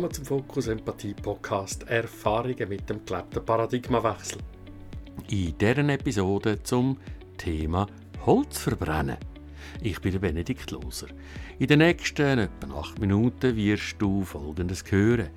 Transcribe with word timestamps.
Willkommen 0.00 0.14
zum 0.14 0.24
Fokus 0.24 0.66
Empathie 0.68 1.12
Podcast 1.12 1.86
Erfahrungen 1.86 2.70
mit 2.70 2.88
dem 2.88 3.04
gelebten 3.04 3.44
Paradigmawechsel. 3.44 4.38
In 5.28 5.58
dieser 5.58 5.88
Episode 5.90 6.62
zum 6.62 6.96
Thema 7.36 7.86
Holz 8.24 8.60
verbrennen. 8.60 9.18
Ich 9.82 10.00
bin 10.00 10.18
Benedikt 10.18 10.70
Loser. 10.70 11.08
In 11.58 11.66
den 11.66 11.80
nächsten 11.80 12.38
etwa 12.38 12.78
acht 12.80 12.98
Minuten 12.98 13.54
wirst 13.54 13.96
du 13.98 14.24
Folgendes 14.24 14.82
hören. 14.90 15.28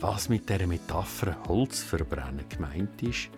Was 0.00 0.28
mit 0.28 0.46
der 0.50 0.66
Metapher 0.66 1.38
Holzverbrennen 1.48 2.44
gemeint 2.46 3.02
ist, 3.02 3.30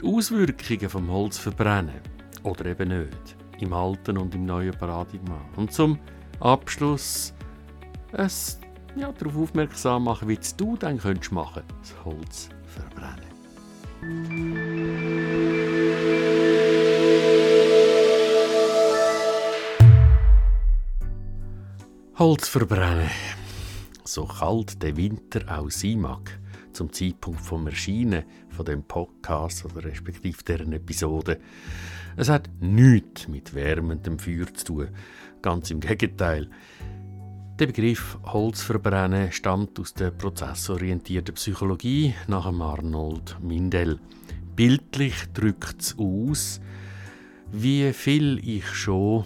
die 0.00 0.06
Auswirkungen 0.06 0.90
vom 0.90 1.10
Holzverbrennen 1.10 2.00
oder 2.44 2.66
eben 2.66 3.00
nicht 3.00 3.36
im 3.58 3.72
alten 3.72 4.16
und 4.16 4.32
im 4.32 4.46
neuen 4.46 4.78
Paradigma. 4.78 5.40
Und 5.56 5.72
zum 5.72 5.98
Abschluss 6.38 7.34
es 8.12 8.60
ja, 8.96 9.12
darauf 9.12 9.36
aufmerksam 9.36 10.04
machen, 10.04 10.28
wie 10.28 10.38
du 10.56 10.76
dann 10.76 10.98
könntest 10.98 11.32
machen, 11.32 11.62
das 11.80 12.04
Holz 12.04 12.48
verbrennen. 12.66 13.28
Holz 22.18 22.48
verbrennen. 22.48 23.10
So 24.04 24.24
kalt 24.24 24.82
der 24.82 24.96
Winter 24.96 25.40
auch 25.56 25.70
sein 25.70 26.00
mag, 26.00 26.38
zum 26.72 26.92
Zeitpunkt 26.92 27.40
vom 27.40 27.66
Erscheinen 27.66 28.24
von 28.48 28.64
dem 28.64 28.82
Podcast 28.82 29.64
oder 29.64 29.84
respektive 29.84 30.42
deren 30.42 30.72
Episode. 30.72 31.38
Es 32.16 32.28
hat 32.28 32.48
nichts 32.60 33.28
mit 33.28 33.54
wärmendem 33.54 34.18
Feuer 34.18 34.52
zu 34.52 34.64
tun. 34.64 34.88
Ganz 35.42 35.70
im 35.70 35.78
Gegenteil. 35.78 36.50
Der 37.58 37.66
Begriff 37.66 38.16
Holzverbrennen 38.22 39.32
stammt 39.32 39.80
aus 39.80 39.92
der 39.92 40.12
prozessorientierten 40.12 41.34
Psychologie 41.34 42.14
nach 42.28 42.46
Arnold 42.46 43.36
Mindel. 43.42 43.98
Bildlich 44.54 45.16
drückt 45.34 45.82
es 45.82 45.98
aus, 45.98 46.60
wie 47.50 47.92
viel 47.92 48.38
ich 48.48 48.64
schon 48.64 49.24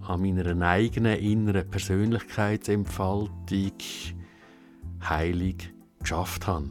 an 0.00 0.22
meiner 0.22 0.66
eigenen 0.66 1.18
inneren 1.18 1.68
Persönlichkeitsentfaltung 1.68 3.72
heilig 5.06 5.70
geschafft 5.98 6.46
habe. 6.46 6.70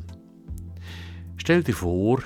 Stell 1.37 1.61
dir 1.61 1.75
vor, 1.75 2.23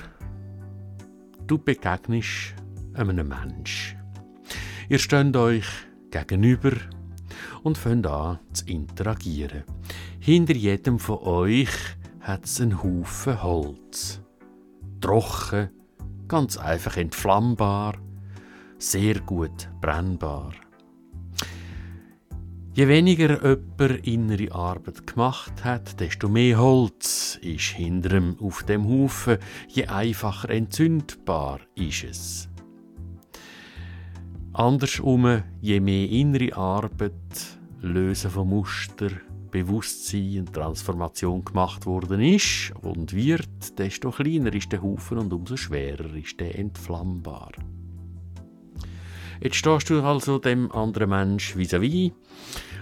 du 1.46 1.58
begegnest 1.58 2.54
einem 2.94 3.28
Menschen. 3.28 3.98
Ihr 4.88 4.98
steht 4.98 5.36
euch 5.36 5.66
gegenüber 6.10 6.72
und 7.68 7.76
fängt 7.76 8.06
an 8.06 8.38
zu 8.54 8.64
interagieren. 8.64 9.62
Hinter 10.20 10.54
jedem 10.54 10.98
von 10.98 11.18
euch 11.18 11.68
hat 12.20 12.46
es 12.46 12.60
einen 12.60 12.82
Haufen 12.82 13.42
Holz. 13.42 14.22
Trocken, 15.02 15.68
ganz 16.26 16.56
einfach 16.56 16.96
entflammbar, 16.96 17.98
sehr 18.78 19.20
gut 19.20 19.68
brennbar. 19.82 20.52
Je 22.72 22.88
weniger 22.88 23.42
jemand 23.42 24.06
innere 24.06 24.54
Arbeit 24.54 25.06
gemacht 25.06 25.62
hat, 25.62 26.00
desto 26.00 26.28
mehr 26.30 26.58
Holz 26.58 27.38
ist 27.42 27.70
hinter 27.76 28.16
ihm 28.16 28.36
auf 28.40 28.62
dem 28.62 28.88
Haufen, 28.88 29.36
je 29.68 29.86
einfacher 29.88 30.48
entzündbar 30.48 31.60
ist 31.74 32.04
es. 32.04 32.48
Andersrum, 34.54 35.42
je 35.60 35.78
mehr 35.80 36.08
innere 36.08 36.56
Arbeit, 36.56 37.57
Lösen 37.80 38.30
von 38.30 38.48
Muster, 38.48 39.10
Bewusstsein 39.50 40.40
und 40.40 40.52
Transformation 40.52 41.44
gemacht 41.44 41.86
worden 41.86 42.20
ist 42.20 42.72
und 42.82 43.12
wird, 43.14 43.78
desto 43.78 44.10
kleiner 44.10 44.52
ist 44.52 44.72
der 44.72 44.82
Haufen 44.82 45.18
und 45.18 45.32
umso 45.32 45.56
schwerer 45.56 46.14
ist 46.14 46.40
der 46.40 46.58
entflammbar. 46.58 47.52
Jetzt 49.40 49.56
stehst 49.56 49.88
du 49.90 50.02
also 50.02 50.38
dem 50.38 50.72
anderen 50.72 51.10
Mensch 51.10 51.54
vis-à-vis 51.54 52.12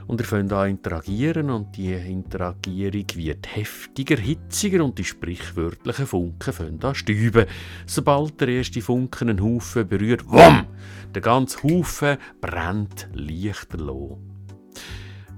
und 0.06 0.20
ihr 0.20 0.26
fängt 0.26 0.52
an 0.54 0.70
interagieren 0.70 1.50
und 1.50 1.76
die 1.76 1.92
Interagierung 1.92 3.04
wird 3.14 3.54
heftiger, 3.54 4.16
hitziger 4.16 4.82
und 4.82 4.98
die 4.98 5.04
sprichwörtlichen 5.04 6.06
Funken 6.06 6.52
fangen 6.54 6.82
an 6.82 6.94
stüben. 6.94 7.44
Sobald 7.84 8.40
der 8.40 8.48
erste 8.48 8.80
Funken 8.80 9.28
einen 9.28 9.42
Haufen 9.42 9.86
berührt, 9.86 10.26
wumm, 10.26 10.64
der 11.14 11.20
ganze 11.20 11.62
Haufen 11.62 12.16
brennt 12.40 13.08
lichterloh. 13.12 14.18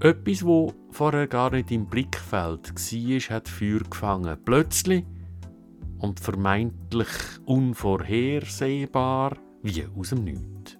Etwas, 0.00 0.44
wo 0.44 0.72
vorher 0.90 1.26
gar 1.26 1.50
nicht 1.50 1.72
im 1.72 1.86
Blickfeld 1.86 2.72
war, 2.72 3.36
hat 3.36 3.48
Feuer 3.48 3.80
gefangen. 3.80 4.38
Plötzlich 4.44 5.04
und 5.98 6.20
vermeintlich 6.20 7.08
unvorhersehbar 7.46 9.36
wie 9.64 9.84
aus 9.96 10.10
dem 10.10 10.22
Nichts. 10.22 10.78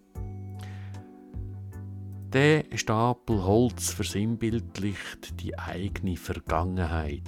Der 2.33 2.65
Stapel 2.75 3.43
Holz 3.43 3.93
versinnbildlicht 3.93 5.41
die 5.41 5.59
eigene 5.59 6.17
Vergangenheit, 6.17 7.23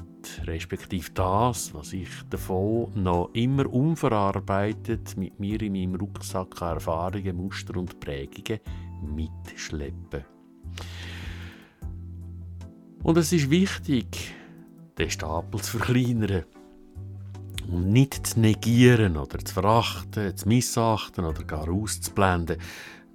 respektive 0.45 1.11
das, 1.13 1.75
was 1.75 1.93
ich 1.93 2.11
davon 2.29 2.93
noch 2.95 3.31
immer 3.33 3.67
unverarbeitet 3.67 5.17
mit 5.17 5.41
mir 5.41 5.61
in 5.61 5.73
meinem 5.73 5.97
Rucksack 5.97 6.63
an 6.63 6.75
Erfahrungen, 6.75 7.37
Muster 7.37 7.77
und 7.79 7.99
Prägungen 7.99 8.61
mitschleppe. 9.03 10.25
Und 13.03 13.17
es 13.17 13.33
ist 13.33 13.49
wichtig, 13.49 14.35
den 14.99 15.11
Stapel 15.11 15.61
zu 15.63 15.79
verkleinern 15.79 16.45
und 17.71 17.91
nicht 17.91 18.27
zu 18.27 18.41
negieren 18.41 19.17
oder 19.17 19.39
zu 19.39 19.55
verachten, 19.55 20.37
zu 20.37 20.47
missachten 20.47 21.25
oder 21.25 21.43
gar 21.45 21.69
auszublenden. 21.71 22.59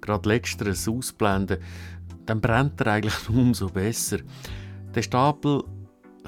Gerade 0.00 0.28
letzteres 0.28 0.88
ausblenden, 0.88 1.58
dann 2.26 2.40
brennt 2.40 2.80
er 2.80 2.94
eigentlich 2.94 3.28
umso 3.28 3.68
besser. 3.68 4.18
Den 4.94 5.02
Stapel 5.04 5.62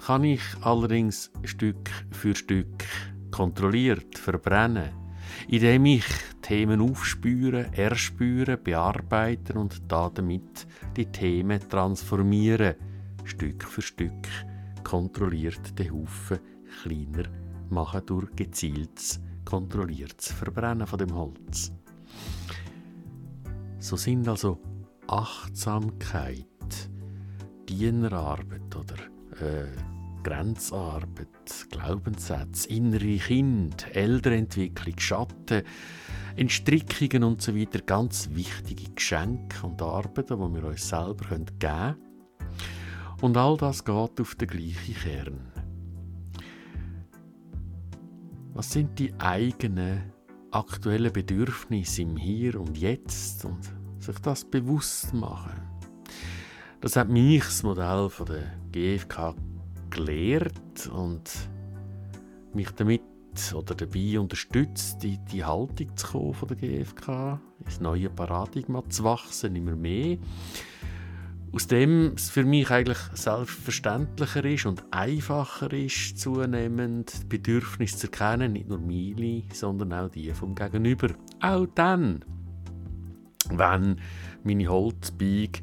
kann 0.06 0.22
ich 0.22 0.42
allerdings 0.60 1.32
Stück 1.42 1.90
für 2.12 2.36
Stück 2.36 2.84
kontrolliert 3.32 4.16
verbrennen, 4.16 4.90
indem 5.48 5.84
ich 5.86 6.04
Themen 6.42 6.80
aufspüre, 6.80 7.66
erspüre, 7.72 8.56
bearbeite 8.56 9.54
und 9.54 9.82
damit 9.88 10.66
die 10.96 11.06
Themen 11.06 11.60
transformiere 11.68 12.76
Stück 13.28 13.64
für 13.64 13.82
Stück 13.82 14.26
kontrolliert 14.82 15.78
den 15.78 15.92
Haufen 15.92 16.38
kleiner 16.82 17.28
machen 17.70 18.02
durch 18.06 18.34
gezieltes, 18.34 19.20
kontrolliertes 19.44 20.32
Verbrennen 20.32 20.86
von 20.86 20.98
dem 20.98 21.14
Holz. 21.14 21.72
So 23.78 23.96
sind 23.96 24.26
also 24.28 24.58
Achtsamkeit, 25.06 26.46
Dienerarbeit 27.68 28.74
oder 28.74 28.96
äh, 29.40 29.68
Grenzarbeit, 30.22 31.68
Glaubenssätze, 31.70 32.68
innere 32.70 33.18
Kind, 33.18 33.94
Elternentwicklung, 33.94 34.98
Schatten, 34.98 35.62
Entstrickungen 36.36 37.24
und 37.24 37.42
so 37.42 37.52
ganz 37.86 38.30
wichtige 38.32 38.90
Geschenke 38.92 39.66
und 39.66 39.80
Arbeiten, 39.80 40.38
die 40.38 40.54
wir 40.54 40.68
uns 40.68 40.88
selber 40.88 41.24
geben 41.28 41.46
können 41.58 42.07
und 43.20 43.36
all 43.36 43.56
das 43.56 43.84
geht 43.84 44.20
auf 44.20 44.34
den 44.34 44.48
gleichen 44.48 44.94
Kern. 44.94 45.52
Was 48.54 48.72
sind 48.72 48.98
die 48.98 49.12
eigenen 49.18 50.12
aktuellen 50.50 51.12
Bedürfnisse 51.12 52.02
im 52.02 52.16
Hier 52.16 52.60
und 52.60 52.76
Jetzt 52.76 53.44
und 53.44 53.60
sich 53.98 54.18
das 54.20 54.44
bewusst 54.44 55.14
machen? 55.14 55.62
Das 56.80 56.96
hat 56.96 57.08
mich 57.08 57.44
das 57.44 57.62
Modell 57.62 58.08
von 58.08 58.26
der 58.26 58.54
GfK 58.72 59.34
gelehrt 59.90 60.86
und 60.92 61.30
mich 62.54 62.70
damit 62.70 63.02
oder 63.54 63.74
dabei 63.74 64.18
unterstützt, 64.18 65.04
in 65.04 65.24
die 65.26 65.44
Haltung 65.44 65.96
zu 65.96 66.06
kommen 66.08 66.34
von 66.34 66.48
der 66.48 66.56
GfK, 66.56 67.40
ins 67.64 67.80
neue 67.80 68.10
Paradigma 68.10 68.82
zu 68.88 69.04
wachsen, 69.04 69.54
immer 69.54 69.76
mehr 69.76 70.18
aus 71.52 71.66
dem 71.66 72.12
es 72.14 72.30
für 72.30 72.44
mich 72.44 72.70
eigentlich 72.70 72.98
selbstverständlicher 73.14 74.44
ist 74.44 74.66
und 74.66 74.84
einfacher 74.90 75.72
ist, 75.72 76.18
zunehmend 76.18 77.28
Bedürfnisse 77.28 77.96
zu 77.96 78.06
erkennen, 78.08 78.52
nicht 78.52 78.68
nur 78.68 78.78
meine, 78.78 79.44
sondern 79.52 79.92
auch 79.92 80.10
die 80.10 80.32
vom 80.32 80.54
Gegenüber. 80.54 81.08
Auch 81.40 81.66
dann, 81.74 82.24
wenn 83.50 84.00
meine 84.44 84.68
Holzbeige 84.68 85.60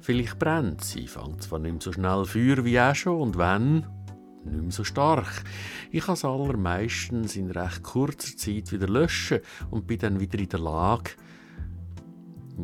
vielleicht 0.00 0.38
brennt. 0.38 0.84
Sie 0.84 1.06
fängt 1.06 1.42
zwar 1.42 1.58
nicht 1.58 1.72
mehr 1.72 1.80
so 1.80 1.92
schnell 1.92 2.24
Feuer 2.24 2.64
wie 2.64 2.80
auch 2.80 2.94
schon 2.94 3.20
und 3.20 3.38
wenn, 3.38 3.86
nicht 4.44 4.62
mehr 4.62 4.70
so 4.70 4.84
stark. 4.84 5.44
Ich 5.90 6.04
kann 6.04 6.14
es 6.14 6.24
allermeistens 6.24 7.36
in 7.36 7.50
recht 7.50 7.82
kurzer 7.82 8.36
Zeit 8.36 8.72
wieder 8.72 8.88
löschen 8.88 9.40
und 9.70 9.86
bin 9.86 9.98
dann 9.98 10.20
wieder 10.20 10.38
in 10.38 10.48
der 10.48 10.60
Lage, 10.60 11.10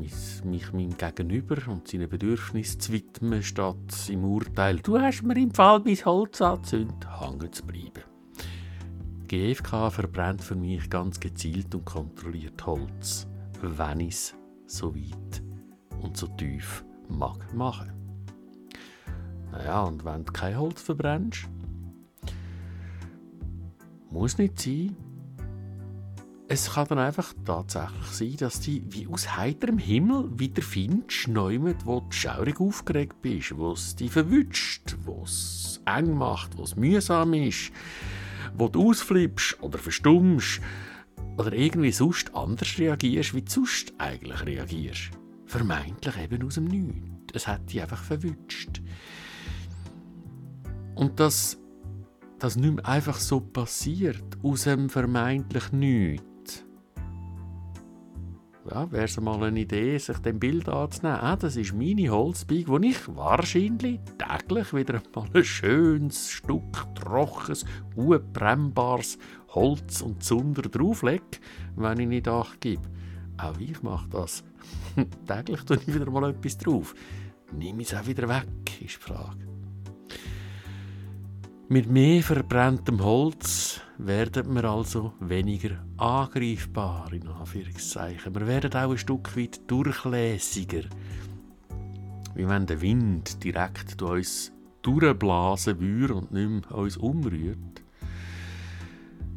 mich 0.00 0.72
meinem 0.72 0.96
Gegenüber 0.96 1.56
und 1.68 1.88
seinen 1.88 2.08
Bedürfnissen 2.08 2.80
zu 2.80 2.92
widmen, 2.92 3.42
statt 3.42 4.08
im 4.08 4.24
Urteil, 4.24 4.78
du 4.78 4.98
hast 4.98 5.22
mir 5.22 5.36
im 5.36 5.52
Fall 5.52 5.80
mein 5.84 5.96
Holz 5.96 6.40
angezündet, 6.40 7.06
hängen 7.20 7.52
zu 7.52 7.64
bleiben. 7.64 8.04
GFK 9.28 9.90
verbrennt 9.90 10.42
für 10.42 10.54
mich 10.54 10.88
ganz 10.88 11.18
gezielt 11.18 11.74
und 11.74 11.84
kontrolliert 11.84 12.64
Holz, 12.64 13.26
wenn 13.60 14.00
ich 14.00 14.14
es 14.14 14.34
so 14.66 14.94
weit 14.94 15.42
und 16.00 16.16
so 16.16 16.26
tief 16.28 16.84
mag 17.08 17.52
machen. 17.54 17.92
Naja, 19.50 19.82
und 19.82 20.04
wenn 20.04 20.24
du 20.24 20.32
kein 20.32 20.58
Holz 20.58 20.82
verbrennst, 20.82 21.48
muss 24.10 24.38
nicht 24.38 24.60
sein. 24.60 24.96
Es 26.48 26.74
kann 26.74 26.86
dann 26.86 26.98
einfach 27.00 27.34
tatsächlich 27.44 28.06
sein, 28.06 28.36
dass 28.38 28.60
du 28.60 28.80
wie 28.90 29.08
aus 29.08 29.36
heiterem 29.36 29.78
Himmel 29.78 30.30
wieder 30.38 30.62
findest, 30.62 31.26
neumet, 31.26 31.84
wo 31.84 32.00
du 32.00 32.12
schaurig 32.12 32.60
aufgeregt 32.60 33.20
bist, 33.20 33.56
wo 33.56 33.72
es 33.72 33.96
dich 33.96 34.12
verwünscht, 34.12 34.96
wo 35.04 35.22
es 35.24 35.80
eng 35.86 36.16
macht, 36.16 36.56
wo 36.56 36.62
es 36.62 36.76
mühsam 36.76 37.34
ist, 37.34 37.72
wo 38.56 38.68
du 38.68 38.90
ausflippst 38.90 39.60
oder 39.60 39.78
verstummst 39.78 40.60
oder 41.36 41.52
irgendwie 41.52 41.90
sonst 41.90 42.32
anders 42.32 42.78
reagierst, 42.78 43.34
wie 43.34 43.42
du 43.42 43.50
sonst 43.50 43.92
eigentlich 43.98 44.46
reagierst. 44.46 45.10
Vermeintlich 45.46 46.16
eben 46.16 46.46
aus 46.46 46.54
dem 46.54 46.66
Nichts. 46.66 47.32
Es 47.32 47.48
hat 47.48 47.72
dich 47.72 47.82
einfach 47.82 48.04
verwünscht. 48.04 48.82
Und 50.94 51.18
dass 51.18 51.58
das 52.38 52.54
nicht 52.54 52.76
mehr 52.76 52.86
einfach 52.86 53.18
so 53.18 53.40
passiert, 53.40 54.24
aus 54.44 54.62
dem 54.62 54.88
vermeintlich 54.88 55.72
Nichts. 55.72 56.35
Ja, 58.70 58.90
wäre 58.90 59.04
es 59.04 59.20
mal 59.20 59.42
eine 59.42 59.60
Idee, 59.60 59.96
sich 59.98 60.18
dem 60.18 60.40
Bild 60.40 60.68
anzunehmen. 60.68 61.20
Ah, 61.20 61.36
das 61.36 61.56
ist 61.56 61.72
meine 61.72 62.10
Holzbeige, 62.10 62.68
wo 62.68 62.78
ich 62.78 62.96
wahrscheinlich 63.14 64.00
täglich 64.18 64.74
wieder 64.74 65.00
mal 65.14 65.28
ein 65.34 65.44
schönes 65.44 66.30
Stück 66.30 66.86
trockenes, 66.96 67.64
unbrennbares 67.94 69.18
Holz 69.50 70.00
und 70.00 70.22
Zunder 70.22 70.62
drauflege, 70.62 71.22
wenn 71.76 72.00
ich 72.00 72.08
nicht 72.08 72.28
Acht 72.28 72.60
gebe. 72.60 72.82
Auch 73.38 73.58
ich 73.58 73.82
mache 73.82 74.08
das. 74.08 74.42
täglich 75.26 75.62
tue 75.62 75.76
ich 75.76 75.94
wieder 75.94 76.10
mal 76.10 76.30
etwas 76.30 76.58
drauf. 76.58 76.94
Nimm 77.52 77.80
es 77.80 77.94
auch 77.94 78.06
wieder 78.06 78.28
weg, 78.28 78.48
ist 78.80 78.96
die 78.96 79.00
Frage. 79.00 79.55
Mit 81.68 81.90
mehr 81.90 82.22
verbrenntem 82.22 83.02
Holz 83.02 83.80
werden 83.98 84.54
wir 84.54 84.62
also 84.66 85.14
weniger 85.18 85.84
angreifbar, 85.96 87.12
in 87.12 87.26
Anführungszeichen. 87.26 88.32
Wir 88.36 88.46
werden 88.46 88.72
auch 88.72 88.92
ein 88.92 88.98
Stück 88.98 89.36
weit 89.36 89.60
durchlässiger. 89.66 90.82
Wie 92.36 92.46
wenn 92.46 92.66
der 92.66 92.80
Wind 92.80 93.42
direkt 93.42 94.00
durch 94.00 94.18
uns 94.18 94.52
durchblasen 94.82 95.80
würde 95.80 96.14
und 96.14 96.30
nicht 96.30 96.48
mehr 96.48 96.78
uns 96.78 96.96
umrührt. 96.98 97.82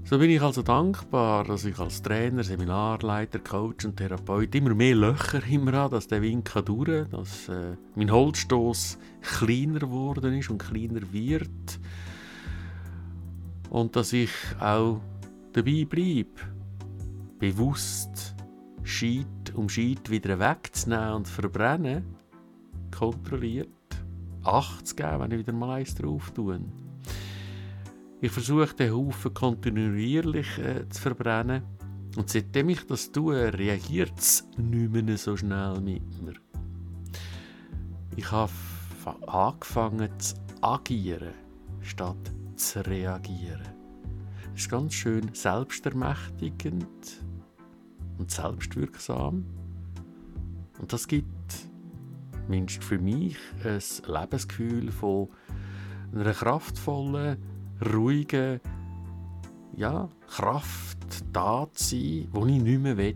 So 0.04 0.20
bin 0.20 0.30
ich 0.30 0.42
also 0.42 0.62
dankbar, 0.62 1.46
dass 1.46 1.66
ich 1.66 1.80
als 1.80 2.04
Trainer, 2.04 2.44
Seminarleiter, 2.44 3.40
Coach 3.40 3.86
und 3.86 3.98
Therapeut 3.98 4.54
immer 4.54 4.76
mehr 4.76 4.96
Löcher 4.96 5.44
immer 5.48 5.72
habe, 5.72 5.96
dass 5.96 6.08
der 6.08 6.22
Wind 6.22 6.46
kann 6.46 6.66
durch 6.66 7.08
dass 7.10 7.50
äh, 7.50 7.76
mein 7.96 8.12
Holzstoß 8.12 9.00
kleiner 9.22 9.80
geworden 9.80 10.38
ist 10.38 10.52
und 10.52 10.60
kleiner 10.60 11.02
wird 11.12 11.80
und 13.70 13.96
dass 13.96 14.14
ich 14.14 14.32
auch 14.60 15.00
dabei 15.54 15.86
bleibe, 15.86 16.30
bewusst 17.40 18.36
Scheit 18.84 19.54
um 19.54 19.70
Scheit 19.70 20.10
wieder 20.10 20.40
wegzunehmen 20.40 21.14
und 21.14 21.28
verbrennen, 21.28 22.04
kontrolliert, 22.98 23.70
Acht 24.44 24.88
zu 24.88 24.96
geben, 24.96 25.20
wenn 25.20 25.32
ich 25.32 25.40
wieder 25.40 25.54
mal 25.54 25.70
eins 25.72 25.94
drauf 25.96 26.32
tue. 26.32 26.60
Ich 28.22 28.32
versuche 28.32 28.74
den 28.74 28.94
Haufen 28.94 29.34
kontinuierlich 29.34 30.58
äh, 30.58 30.88
zu 30.90 31.02
verbrennen 31.02 31.64
und 32.18 32.30
seitdem 32.30 32.70
ich 32.70 32.86
das 32.88 33.12
tue, 33.12 33.54
reagiert 33.54 34.18
es 34.18 34.48
nicht 34.58 34.92
mehr 34.92 35.18
so 35.18 35.36
schnell 35.36 35.80
mit 35.82 36.02
mir. 36.22 36.34
Ich 38.16 38.32
habe 38.32 38.52
angefangen 39.28 40.10
zu 40.20 40.36
agieren, 40.62 41.34
statt 41.82 42.32
zu 42.60 42.86
reagieren. 42.86 43.62
Das 44.52 44.62
ist 44.62 44.70
ganz 44.70 44.94
schön 44.94 45.34
selbstermächtigend 45.34 47.24
und 48.18 48.30
selbstwirksam. 48.30 49.46
Und 50.80 50.94
das 50.94 51.08
gibt 51.08 51.26
mindestens 52.48 52.86
für 52.86 53.00
mich 53.00 53.38
ein 53.64 53.82
Lebensgefühl 54.08 54.92
von 54.92 55.30
einer 56.14 56.34
kraftvollen, 56.34 57.38
ruhigen 57.94 58.60
ja, 59.76 60.10
Kraft 60.28 60.98
da 61.32 61.68
zu 61.72 61.96
sein, 61.96 62.30
die 62.34 62.58
ich 62.58 62.62
nicht 62.62 62.82
mehr 62.82 63.14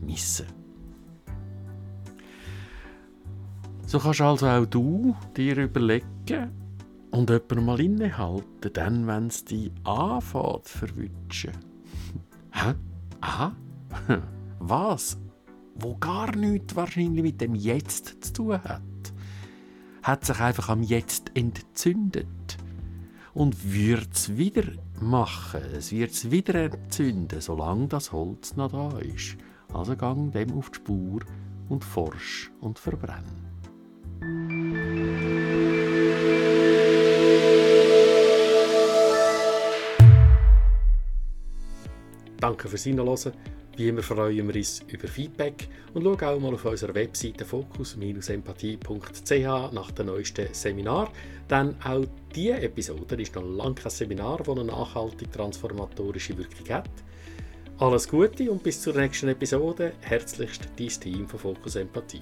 missen 0.00 0.46
will. 0.46 0.54
So 3.86 3.98
kannst 3.98 4.20
also 4.20 4.46
auch 4.46 4.66
du 4.66 5.16
dir 5.36 5.56
überlegen, 5.56 6.59
und 7.10 7.30
jemanden 7.30 7.64
mal 7.64 7.80
innehalten, 7.80 8.72
dann, 8.72 9.06
wenn 9.06 9.26
es 9.26 9.44
dich 9.44 9.70
anfängt 9.84 10.66
zu 10.66 10.78
verwünschen. 10.78 11.52
Hä? 12.52 12.74
Aha? 13.20 13.54
Was? 14.58 15.18
Wo 15.74 15.96
gar 15.96 16.34
nichts 16.36 16.76
wahrscheinlich 16.76 17.22
mit 17.22 17.40
dem 17.40 17.54
Jetzt 17.54 18.24
zu 18.24 18.32
tun 18.32 18.62
hat. 18.62 18.82
Hat 20.02 20.24
sich 20.24 20.40
einfach 20.40 20.68
am 20.68 20.82
Jetzt 20.82 21.32
entzündet. 21.34 22.26
Und 23.32 23.72
wird 23.72 24.12
es 24.12 24.36
wieder 24.36 24.64
machen. 25.00 25.60
Es 25.72 25.92
wird 25.92 26.10
es 26.10 26.30
wieder 26.30 26.54
entzünden, 26.56 27.40
solange 27.40 27.88
das 27.88 28.12
Holz 28.12 28.56
noch 28.56 28.72
da 28.72 28.98
ist. 28.98 29.36
Also 29.72 29.96
gang 29.96 30.32
dem 30.32 30.52
auf 30.52 30.70
die 30.70 30.76
Spur 30.76 31.20
und 31.68 31.84
forsch 31.84 32.50
und 32.60 32.78
verbrenn. 32.78 33.49
Danke 42.50 42.68
fürs 42.68 42.82
Hinhören. 42.82 43.32
Wie 43.76 43.88
immer 43.88 44.02
freuen 44.02 44.48
wir 44.48 44.56
uns 44.56 44.82
über 44.88 45.06
Feedback 45.06 45.68
und 45.94 46.02
schau 46.02 46.34
auch 46.34 46.40
mal 46.40 46.52
auf 46.52 46.64
unserer 46.64 46.96
Webseite 46.96 47.44
fokus-empathie.ch 47.44 49.72
nach 49.72 49.92
dem 49.92 50.06
neuesten 50.06 50.52
Seminar. 50.52 51.12
Denn 51.48 51.76
auch 51.84 52.04
diese 52.34 52.60
Episode 52.60 53.22
ist 53.22 53.36
noch 53.36 53.44
lange 53.44 53.76
kein 53.76 53.90
Seminar, 53.90 54.38
das 54.38 54.48
eine 54.48 54.64
nachhaltig 54.64 55.30
transformatorische 55.30 56.36
Wirkung 56.36 56.74
hat. 56.74 56.90
Alles 57.78 58.08
Gute 58.08 58.50
und 58.50 58.64
bis 58.64 58.82
zur 58.82 58.96
nächsten 58.96 59.28
Episode. 59.28 59.92
Herzlichst 60.00 60.68
dein 60.76 60.88
Team 60.88 61.28
von 61.28 61.38
Fokus 61.38 61.76
Empathie. 61.76 62.18